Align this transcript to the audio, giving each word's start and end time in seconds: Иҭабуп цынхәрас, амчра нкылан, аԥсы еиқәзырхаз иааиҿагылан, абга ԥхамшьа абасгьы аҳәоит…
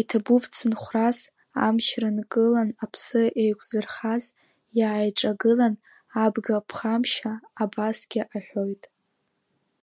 Иҭабуп 0.00 0.44
цынхәрас, 0.54 1.18
амчра 1.66 2.10
нкылан, 2.16 2.70
аԥсы 2.84 3.22
еиқәзырхаз 3.42 4.24
иааиҿагылан, 4.78 5.74
абга 6.24 6.56
ԥхамшьа 6.68 7.32
абасгьы 7.62 8.22
аҳәоит… 8.36 8.82